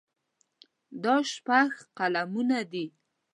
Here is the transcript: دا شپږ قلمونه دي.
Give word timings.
دا 1.03 1.15
شپږ 1.33 1.69
قلمونه 1.97 2.59
دي. 2.71 2.85